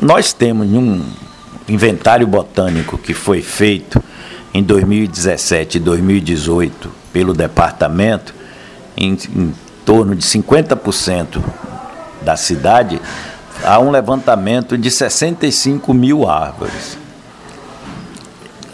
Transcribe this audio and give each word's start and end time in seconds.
nós 0.00 0.32
temos 0.32 0.68
um 0.68 1.02
inventário 1.68 2.26
botânico 2.26 2.96
que 2.96 3.12
foi 3.14 3.42
feito 3.42 4.02
em 4.54 4.62
2017 4.62 5.78
e 5.78 5.80
2018 5.80 6.90
pelo 7.12 7.34
departamento, 7.34 8.34
em, 8.96 9.12
em 9.34 9.54
torno 9.84 10.14
de 10.14 10.24
50% 10.24 11.42
da 12.22 12.36
cidade, 12.36 13.00
há 13.62 13.78
um 13.78 13.90
levantamento 13.90 14.76
de 14.76 14.90
65 14.90 15.92
mil 15.94 16.28
árvores. 16.28 16.98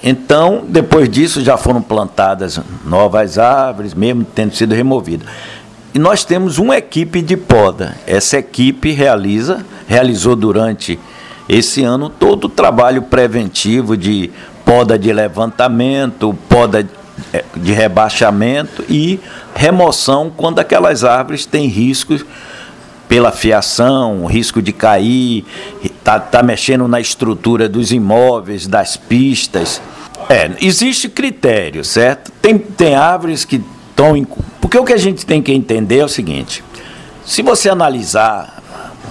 Então, 0.02 0.64
depois 0.68 1.08
disso, 1.08 1.42
já 1.42 1.56
foram 1.56 1.80
plantadas 1.80 2.60
novas 2.84 3.38
árvores, 3.38 3.94
mesmo 3.94 4.22
tendo 4.22 4.54
sido 4.54 4.74
removidas. 4.74 5.26
E 5.94 5.98
nós 5.98 6.24
temos 6.24 6.58
uma 6.58 6.76
equipe 6.76 7.22
de 7.22 7.36
poda. 7.36 7.96
Essa 8.04 8.38
equipe 8.38 8.90
realiza, 8.90 9.64
realizou 9.86 10.34
durante 10.34 10.98
esse 11.48 11.84
ano 11.84 12.10
todo 12.10 12.46
o 12.46 12.48
trabalho 12.48 13.02
preventivo 13.02 13.96
de 13.96 14.28
poda 14.64 14.98
de 14.98 15.12
levantamento, 15.12 16.36
poda 16.48 16.84
eh, 17.32 17.44
de 17.54 17.72
rebaixamento 17.72 18.84
e 18.88 19.20
remoção 19.54 20.32
quando 20.36 20.58
aquelas 20.58 21.04
árvores 21.04 21.46
têm 21.46 21.68
riscos 21.68 22.24
pela 23.08 23.30
fiação, 23.30 24.26
risco 24.26 24.60
de 24.60 24.72
cair, 24.72 25.44
está 25.80 26.18
tá 26.18 26.42
mexendo 26.42 26.88
na 26.88 27.00
estrutura 27.00 27.68
dos 27.68 27.92
imóveis, 27.92 28.66
das 28.66 28.96
pistas. 28.96 29.80
É, 30.28 30.50
existe 30.60 31.08
critério, 31.08 31.84
certo? 31.84 32.32
Tem, 32.42 32.58
tem 32.58 32.96
árvores 32.96 33.44
que 33.44 33.62
estão. 33.90 34.26
Porque 34.64 34.78
o 34.78 34.84
que 34.84 34.94
a 34.94 34.96
gente 34.96 35.26
tem 35.26 35.42
que 35.42 35.52
entender 35.52 35.98
é 35.98 36.04
o 36.06 36.08
seguinte: 36.08 36.64
se 37.22 37.42
você 37.42 37.68
analisar 37.68 38.62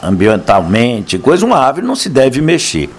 ambientalmente, 0.01 1.19
coisa, 1.19 1.45
uma 1.45 1.59
árvore 1.59 1.85
não 1.85 1.95
se 1.95 2.09
deve 2.09 2.41
mexer. 2.41 2.89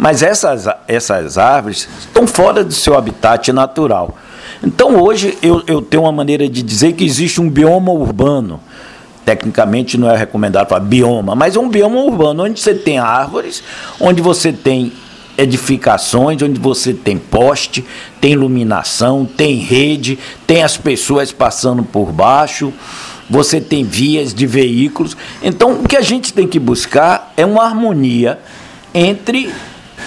Mas 0.00 0.20
essas, 0.20 0.66
essas 0.88 1.38
árvores 1.38 1.88
estão 2.00 2.26
fora 2.26 2.64
do 2.64 2.74
seu 2.74 2.98
habitat 2.98 3.52
natural. 3.52 4.16
Então 4.64 5.00
hoje 5.00 5.38
eu, 5.40 5.62
eu 5.68 5.80
tenho 5.80 6.02
uma 6.02 6.10
maneira 6.10 6.48
de 6.48 6.60
dizer 6.60 6.94
que 6.94 7.04
existe 7.04 7.40
um 7.40 7.48
bioma 7.48 7.92
urbano. 7.92 8.58
Tecnicamente 9.24 9.96
não 9.96 10.10
é 10.10 10.16
recomendado 10.16 10.70
falar 10.70 10.80
bioma, 10.80 11.36
mas 11.36 11.54
é 11.54 11.60
um 11.60 11.68
bioma 11.68 12.00
urbano, 12.00 12.42
onde 12.42 12.60
você 12.60 12.74
tem 12.74 12.98
árvores, 12.98 13.62
onde 14.00 14.20
você 14.20 14.52
tem 14.52 14.92
edificações 15.36 16.42
onde 16.42 16.60
você 16.60 16.92
tem 16.92 17.18
poste, 17.18 17.84
tem 18.20 18.32
iluminação, 18.32 19.24
tem 19.24 19.56
rede, 19.56 20.18
tem 20.46 20.62
as 20.62 20.76
pessoas 20.76 21.32
passando 21.32 21.82
por 21.82 22.12
baixo, 22.12 22.72
você 23.28 23.60
tem 23.60 23.84
vias 23.84 24.34
de 24.34 24.46
veículos. 24.46 25.16
Então, 25.42 25.72
o 25.72 25.88
que 25.88 25.96
a 25.96 26.02
gente 26.02 26.32
tem 26.32 26.46
que 26.46 26.58
buscar 26.58 27.32
é 27.36 27.46
uma 27.46 27.64
harmonia 27.64 28.38
entre 28.94 29.50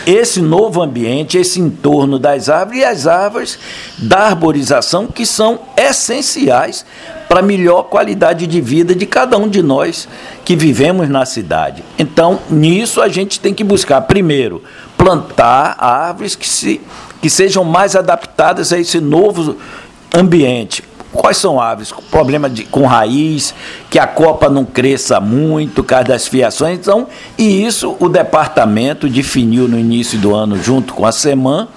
esse 0.05 0.41
novo 0.41 0.81
ambiente, 0.81 1.37
esse 1.37 1.59
entorno 1.59 2.19
das 2.19 2.49
árvores 2.49 2.81
e 2.81 2.85
as 2.85 3.07
árvores 3.07 3.59
da 3.97 4.27
arborização 4.27 5.07
que 5.07 5.25
são 5.25 5.59
essenciais 5.77 6.85
para 7.27 7.39
a 7.39 7.43
melhor 7.43 7.83
qualidade 7.83 8.45
de 8.45 8.61
vida 8.61 8.93
de 8.93 9.05
cada 9.05 9.37
um 9.37 9.47
de 9.47 9.63
nós 9.63 10.07
que 10.43 10.55
vivemos 10.55 11.09
na 11.09 11.25
cidade. 11.25 11.83
Então, 11.97 12.39
nisso 12.49 13.01
a 13.01 13.09
gente 13.09 13.39
tem 13.39 13.53
que 13.53 13.63
buscar, 13.63 14.01
primeiro, 14.01 14.61
plantar 15.05 15.75
árvores 15.77 16.35
que, 16.35 16.49
se, 16.49 16.81
que 17.21 17.29
sejam 17.29 17.63
mais 17.63 17.95
adaptadas 17.95 18.73
a 18.73 18.79
esse 18.79 18.99
novo 18.99 19.55
ambiente. 20.11 20.83
Quais 21.13 21.37
são 21.37 21.61
árvores? 21.61 21.93
Problema 22.09 22.49
de, 22.49 22.63
com 22.63 22.87
raiz, 22.87 23.53
que 23.87 23.99
a 23.99 24.07
copa 24.07 24.49
não 24.49 24.65
cresça 24.65 25.19
muito, 25.19 25.75
por 25.75 25.83
causa 25.83 26.05
das 26.05 26.27
fiações. 26.27 26.79
Então, 26.79 27.05
e 27.37 27.63
isso 27.63 27.95
o 27.99 28.09
departamento 28.09 29.07
definiu 29.07 29.67
no 29.67 29.77
início 29.77 30.17
do 30.17 30.33
ano, 30.33 30.57
junto 30.57 30.95
com 30.95 31.05
a 31.05 31.11
SEMAN, 31.11 31.67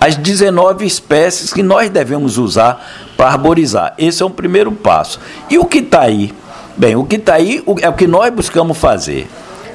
as 0.00 0.16
19 0.16 0.84
espécies 0.84 1.52
que 1.52 1.62
nós 1.62 1.88
devemos 1.88 2.38
usar 2.38 2.84
para 3.16 3.28
arborizar. 3.28 3.94
Esse 3.96 4.20
é 4.20 4.26
um 4.26 4.30
primeiro 4.30 4.72
passo. 4.72 5.20
E 5.48 5.58
o 5.58 5.64
que 5.64 5.78
está 5.78 6.00
aí? 6.00 6.34
Bem, 6.76 6.96
o 6.96 7.04
que 7.04 7.16
está 7.16 7.34
aí 7.34 7.62
é 7.80 7.88
o 7.88 7.92
que 7.92 8.08
nós 8.08 8.34
buscamos 8.34 8.76
fazer. 8.76 9.28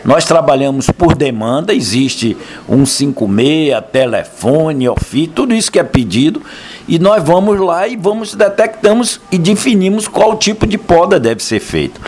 Nós 0.04 0.26
trabalhamos 0.26 0.90
por 0.90 1.16
demanda, 1.16 1.74
existe 1.74 2.38
156, 2.68 3.84
telefone, 3.92 4.88
OFI, 4.90 5.28
tudo 5.28 5.54
isso 5.54 5.72
que 5.72 5.80
é 5.80 5.84
pedido, 5.84 6.42
e 6.88 6.98
nós 6.98 7.24
vamos 7.24 7.60
lá 7.60 7.88
e 7.88 7.96
vamos 7.96 8.34
detectamos 8.34 9.20
e 9.32 9.38
definimos 9.38 10.08
qual 10.08 10.38
tipo 10.38 10.66
de 10.66 10.78
poda 10.78 11.20
deve 11.20 11.44
ser 11.44 11.60
feito. 11.60 11.98